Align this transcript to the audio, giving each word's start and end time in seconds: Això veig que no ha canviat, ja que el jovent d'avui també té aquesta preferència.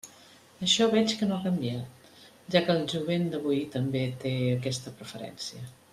Això 0.67 0.85
veig 0.93 1.13
que 1.19 1.27
no 1.31 1.35
ha 1.35 1.43
canviat, 1.43 2.07
ja 2.55 2.63
que 2.69 2.77
el 2.77 2.81
jovent 2.95 3.29
d'avui 3.35 3.61
també 3.77 4.03
té 4.25 4.33
aquesta 4.59 4.99
preferència. 5.03 5.67